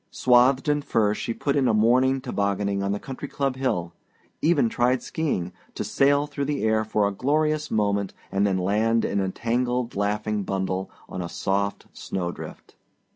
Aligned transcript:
Swathed 0.09 0.67
in 0.67 0.81
furs 0.81 1.15
she 1.19 1.31
put 1.31 1.55
in 1.55 1.67
a 1.67 1.75
morning 1.75 2.21
tobogganing 2.21 2.81
on 2.81 2.91
the 2.91 2.99
country 2.99 3.27
club 3.27 3.55
hill; 3.55 3.93
even 4.41 4.67
tried 4.67 5.03
skiing, 5.03 5.53
to 5.75 5.83
sail 5.83 6.25
through 6.25 6.45
the 6.45 6.63
air 6.63 6.83
for 6.83 7.07
a 7.07 7.11
glorious 7.13 7.69
moment 7.69 8.11
and 8.31 8.47
then 8.47 8.57
land 8.57 9.05
in 9.05 9.19
a 9.19 9.29
tangled 9.29 9.95
laughing 9.95 10.41
bundle 10.41 10.89
on 11.07 11.21
a 11.21 11.29
soft 11.29 11.85
snow 11.93 12.31
drift. 12.31 12.73